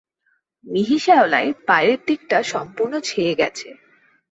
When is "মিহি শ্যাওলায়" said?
0.65-1.49